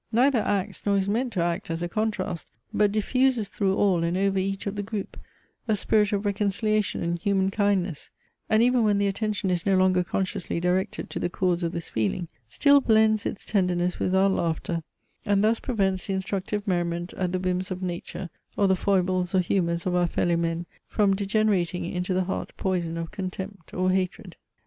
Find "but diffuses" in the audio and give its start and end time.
2.73-3.49